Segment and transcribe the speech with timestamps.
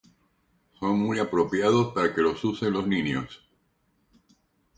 [0.79, 3.43] Son muy apropiados para que los usen los niños.